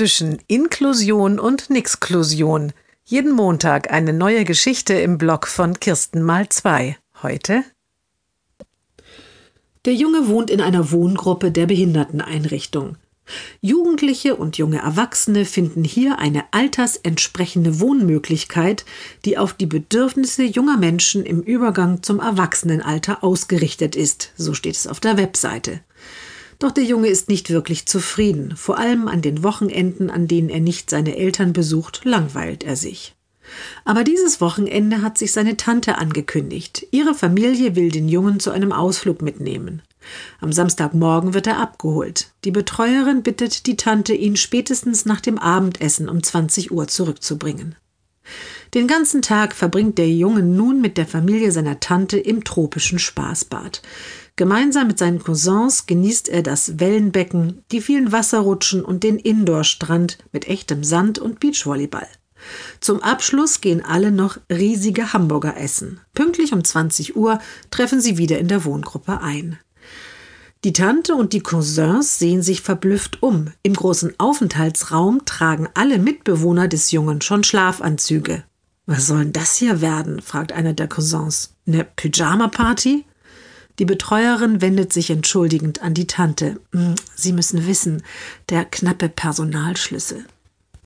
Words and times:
zwischen 0.00 0.38
Inklusion 0.46 1.38
und 1.38 1.68
Nixklusion. 1.68 2.72
Jeden 3.04 3.32
Montag 3.32 3.92
eine 3.92 4.14
neue 4.14 4.46
Geschichte 4.46 4.94
im 4.94 5.18
Blog 5.18 5.46
von 5.46 5.78
Kirsten 5.78 6.22
mal 6.22 6.48
zwei. 6.48 6.96
Heute 7.22 7.64
Der 9.84 9.92
Junge 9.92 10.26
wohnt 10.26 10.48
in 10.48 10.62
einer 10.62 10.90
Wohngruppe 10.90 11.50
der 11.50 11.66
Behinderteneinrichtung. 11.66 12.96
Jugendliche 13.60 14.36
und 14.36 14.56
junge 14.56 14.78
Erwachsene 14.78 15.44
finden 15.44 15.84
hier 15.84 16.18
eine 16.18 16.44
altersentsprechende 16.50 17.78
Wohnmöglichkeit, 17.78 18.86
die 19.26 19.36
auf 19.36 19.52
die 19.52 19.66
Bedürfnisse 19.66 20.44
junger 20.44 20.78
Menschen 20.78 21.26
im 21.26 21.42
Übergang 21.42 22.02
zum 22.02 22.20
Erwachsenenalter 22.20 23.22
ausgerichtet 23.22 23.96
ist, 23.96 24.32
so 24.34 24.54
steht 24.54 24.76
es 24.76 24.86
auf 24.86 24.98
der 24.98 25.18
Webseite. 25.18 25.80
Doch 26.60 26.70
der 26.70 26.84
Junge 26.84 27.08
ist 27.08 27.28
nicht 27.30 27.48
wirklich 27.48 27.86
zufrieden. 27.86 28.54
Vor 28.54 28.78
allem 28.78 29.08
an 29.08 29.22
den 29.22 29.42
Wochenenden, 29.42 30.10
an 30.10 30.28
denen 30.28 30.50
er 30.50 30.60
nicht 30.60 30.90
seine 30.90 31.16
Eltern 31.16 31.54
besucht, 31.54 32.02
langweilt 32.04 32.62
er 32.62 32.76
sich. 32.76 33.16
Aber 33.86 34.04
dieses 34.04 34.40
Wochenende 34.42 35.00
hat 35.00 35.16
sich 35.16 35.32
seine 35.32 35.56
Tante 35.56 35.96
angekündigt. 35.96 36.86
Ihre 36.90 37.14
Familie 37.14 37.76
will 37.76 37.90
den 37.90 38.08
Jungen 38.08 38.40
zu 38.40 38.50
einem 38.50 38.72
Ausflug 38.72 39.22
mitnehmen. 39.22 39.80
Am 40.40 40.52
Samstagmorgen 40.52 41.32
wird 41.32 41.46
er 41.46 41.58
abgeholt. 41.58 42.30
Die 42.44 42.50
Betreuerin 42.50 43.22
bittet 43.22 43.66
die 43.66 43.76
Tante, 43.76 44.12
ihn 44.12 44.36
spätestens 44.36 45.06
nach 45.06 45.22
dem 45.22 45.38
Abendessen 45.38 46.10
um 46.10 46.22
20 46.22 46.72
Uhr 46.72 46.88
zurückzubringen. 46.88 47.74
Den 48.72 48.86
ganzen 48.86 49.20
Tag 49.20 49.54
verbringt 49.54 49.98
der 49.98 50.08
Junge 50.08 50.42
nun 50.42 50.80
mit 50.80 50.96
der 50.96 51.06
Familie 51.06 51.50
seiner 51.50 51.80
Tante 51.80 52.18
im 52.18 52.44
tropischen 52.44 53.00
Spaßbad. 53.00 53.82
Gemeinsam 54.36 54.86
mit 54.86 54.98
seinen 54.98 55.18
Cousins 55.18 55.86
genießt 55.86 56.28
er 56.28 56.44
das 56.44 56.78
Wellenbecken, 56.78 57.64
die 57.72 57.80
vielen 57.80 58.12
Wasserrutschen 58.12 58.84
und 58.84 59.02
den 59.02 59.18
Indoor-Strand 59.18 60.18
mit 60.32 60.46
echtem 60.46 60.84
Sand 60.84 61.18
und 61.18 61.40
Beachvolleyball. 61.40 62.06
Zum 62.80 63.02
Abschluss 63.02 63.60
gehen 63.60 63.84
alle 63.84 64.12
noch 64.12 64.38
riesige 64.50 65.12
Hamburger 65.12 65.56
essen. 65.56 66.00
Pünktlich 66.14 66.52
um 66.52 66.62
20 66.62 67.16
Uhr 67.16 67.40
treffen 67.70 68.00
sie 68.00 68.18
wieder 68.18 68.38
in 68.38 68.48
der 68.48 68.64
Wohngruppe 68.64 69.20
ein. 69.20 69.58
Die 70.62 70.72
Tante 70.72 71.14
und 71.14 71.32
die 71.32 71.40
Cousins 71.40 72.18
sehen 72.18 72.42
sich 72.42 72.60
verblüfft 72.60 73.22
um. 73.22 73.46
Im 73.62 73.74
großen 73.74 74.14
Aufenthaltsraum 74.18 75.24
tragen 75.24 75.68
alle 75.74 75.98
Mitbewohner 75.98 76.68
des 76.68 76.92
Jungen 76.92 77.20
schon 77.20 77.44
Schlafanzüge. 77.44 78.44
Was 78.90 79.06
soll 79.06 79.22
denn 79.22 79.32
das 79.32 79.54
hier 79.54 79.80
werden? 79.80 80.20
fragt 80.20 80.50
einer 80.50 80.72
der 80.72 80.88
Cousins. 80.88 81.54
Eine 81.64 81.84
Pyjama-Party? 81.84 83.04
Die 83.78 83.84
Betreuerin 83.84 84.60
wendet 84.62 84.92
sich 84.92 85.10
entschuldigend 85.10 85.80
an 85.80 85.94
die 85.94 86.08
Tante. 86.08 86.60
Hm, 86.72 86.96
sie 87.14 87.32
müssen 87.32 87.68
wissen, 87.68 88.02
der 88.48 88.64
knappe 88.64 89.08
Personalschlüssel. 89.08 90.26